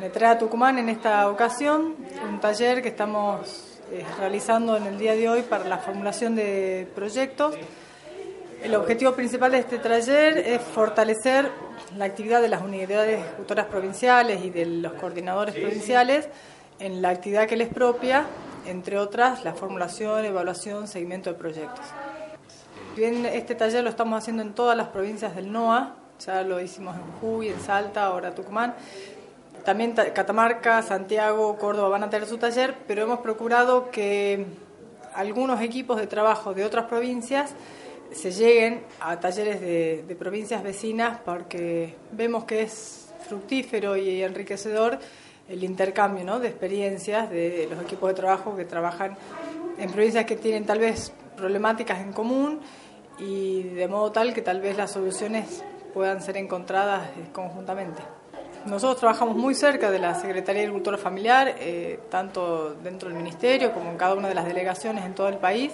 Me 0.00 0.10
trae 0.10 0.30
a 0.30 0.38
Tucumán 0.38 0.78
en 0.78 0.88
esta 0.88 1.28
ocasión 1.28 1.96
un 2.28 2.38
taller 2.38 2.82
que 2.82 2.88
estamos 2.88 3.80
eh, 3.90 4.04
realizando 4.16 4.76
en 4.76 4.86
el 4.86 4.96
día 4.96 5.16
de 5.16 5.28
hoy 5.28 5.42
para 5.42 5.64
la 5.64 5.78
formulación 5.78 6.36
de 6.36 6.86
proyectos. 6.94 7.56
El 8.62 8.76
objetivo 8.76 9.12
principal 9.14 9.50
de 9.50 9.58
este 9.58 9.78
taller 9.78 10.38
es 10.38 10.62
fortalecer 10.62 11.50
la 11.96 12.04
actividad 12.04 12.40
de 12.40 12.48
las 12.48 12.62
unidades 12.62 13.24
ejecutoras 13.24 13.66
provinciales 13.66 14.44
y 14.44 14.50
de 14.50 14.66
los 14.66 14.92
coordinadores 14.92 15.56
provinciales 15.56 16.28
en 16.78 17.02
la 17.02 17.08
actividad 17.08 17.48
que 17.48 17.56
les 17.56 17.68
propia, 17.68 18.24
entre 18.66 18.98
otras 18.98 19.42
la 19.42 19.54
formulación, 19.54 20.24
evaluación, 20.24 20.86
seguimiento 20.86 21.32
de 21.32 21.38
proyectos. 21.38 21.84
Bien, 22.94 23.26
este 23.26 23.56
taller 23.56 23.82
lo 23.82 23.90
estamos 23.90 24.16
haciendo 24.16 24.42
en 24.42 24.54
todas 24.54 24.76
las 24.76 24.88
provincias 24.88 25.34
del 25.34 25.50
NOA, 25.50 25.96
ya 26.24 26.42
lo 26.42 26.60
hicimos 26.60 26.94
en 26.94 27.02
Jujuy, 27.20 27.48
en 27.48 27.60
Salta, 27.60 28.04
ahora 28.04 28.32
Tucumán. 28.32 28.74
También 29.64 29.92
Catamarca, 29.92 30.82
Santiago, 30.82 31.56
Córdoba 31.58 31.88
van 31.88 32.04
a 32.04 32.10
tener 32.10 32.26
su 32.26 32.38
taller, 32.38 32.74
pero 32.86 33.02
hemos 33.02 33.20
procurado 33.20 33.90
que 33.90 34.46
algunos 35.14 35.60
equipos 35.60 35.98
de 35.98 36.06
trabajo 36.06 36.54
de 36.54 36.64
otras 36.64 36.86
provincias 36.86 37.54
se 38.12 38.30
lleguen 38.30 38.82
a 39.00 39.20
talleres 39.20 39.60
de, 39.60 40.16
provincias 40.18 40.62
vecinas 40.62 41.18
porque 41.24 41.94
vemos 42.12 42.44
que 42.44 42.62
es 42.62 43.12
fructífero 43.28 43.96
y 43.96 44.22
enriquecedor 44.22 44.98
el 45.48 45.64
intercambio 45.64 46.24
¿no? 46.24 46.40
de 46.40 46.48
experiencias 46.48 47.28
de 47.30 47.66
los 47.70 47.82
equipos 47.82 48.08
de 48.08 48.14
trabajo 48.14 48.56
que 48.56 48.64
trabajan 48.64 49.16
en 49.78 49.90
provincias 49.90 50.24
que 50.24 50.36
tienen 50.36 50.64
tal 50.64 50.78
vez 50.78 51.12
problemáticas 51.36 52.00
en 52.00 52.12
común 52.12 52.60
y 53.18 53.62
de 53.62 53.88
modo 53.88 54.12
tal 54.12 54.32
que 54.32 54.42
tal 54.42 54.60
vez 54.60 54.76
las 54.76 54.92
soluciones 54.92 55.62
puedan 55.94 56.22
ser 56.22 56.36
encontradas 56.36 57.08
eh, 57.08 57.28
conjuntamente. 57.32 58.02
Nosotros 58.68 59.00
trabajamos 59.00 59.34
muy 59.34 59.54
cerca 59.54 59.90
de 59.90 59.98
la 59.98 60.14
Secretaría 60.14 60.60
de 60.60 60.66
Agricultura 60.66 60.98
Familiar, 60.98 61.54
eh, 61.58 62.00
tanto 62.10 62.74
dentro 62.74 63.08
del 63.08 63.16
Ministerio 63.16 63.72
como 63.72 63.90
en 63.90 63.96
cada 63.96 64.14
una 64.14 64.28
de 64.28 64.34
las 64.34 64.44
delegaciones 64.44 65.06
en 65.06 65.14
todo 65.14 65.28
el 65.28 65.38
país, 65.38 65.72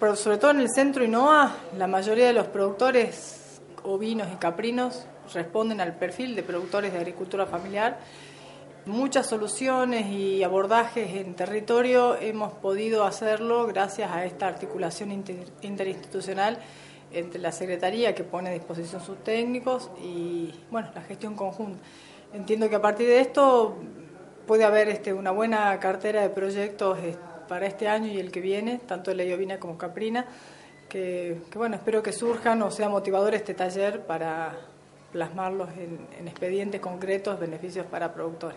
pero 0.00 0.16
sobre 0.16 0.38
todo 0.38 0.50
en 0.50 0.58
el 0.58 0.68
centro 0.70 1.04
INOA, 1.04 1.54
la 1.76 1.86
mayoría 1.86 2.26
de 2.26 2.32
los 2.32 2.48
productores 2.48 3.60
ovinos 3.84 4.26
y 4.32 4.36
caprinos 4.36 5.06
responden 5.32 5.80
al 5.80 5.94
perfil 5.94 6.34
de 6.34 6.42
productores 6.42 6.92
de 6.92 6.98
agricultura 6.98 7.46
familiar. 7.46 7.98
Muchas 8.84 9.28
soluciones 9.28 10.06
y 10.10 10.42
abordajes 10.42 11.14
en 11.14 11.34
territorio 11.34 12.16
hemos 12.20 12.54
podido 12.54 13.04
hacerlo 13.04 13.68
gracias 13.68 14.10
a 14.10 14.24
esta 14.24 14.48
articulación 14.48 15.12
interinstitucional 15.62 16.58
entre 17.12 17.40
la 17.40 17.52
Secretaría 17.52 18.14
que 18.14 18.24
pone 18.24 18.50
a 18.50 18.52
disposición 18.52 19.02
sus 19.02 19.22
técnicos 19.24 19.90
y 20.02 20.52
bueno, 20.70 20.88
la 20.94 21.02
gestión 21.02 21.34
conjunta. 21.34 21.78
Entiendo 22.32 22.68
que 22.68 22.76
a 22.76 22.82
partir 22.82 23.06
de 23.06 23.20
esto 23.20 23.76
puede 24.46 24.64
haber 24.64 24.88
este, 24.88 25.12
una 25.12 25.30
buena 25.30 25.78
cartera 25.80 26.22
de 26.22 26.30
proyectos 26.30 26.98
eh, 26.98 27.16
para 27.48 27.66
este 27.66 27.88
año 27.88 28.08
y 28.08 28.18
el 28.18 28.30
que 28.30 28.40
viene, 28.40 28.80
tanto 28.86 29.10
de 29.10 29.16
Leyovina 29.16 29.58
como 29.58 29.78
Caprina, 29.78 30.26
que, 30.88 31.40
bueno, 31.54 31.76
espero 31.76 32.02
que 32.02 32.12
surjan 32.12 32.62
o 32.62 32.70
sea 32.70 32.88
motivador 32.88 33.34
este 33.34 33.52
taller 33.52 34.06
para 34.06 34.56
plasmarlos 35.12 35.68
en 35.76 36.28
expedientes 36.28 36.80
concretos, 36.80 37.38
beneficios 37.38 37.84
para 37.86 38.12
productores. 38.12 38.56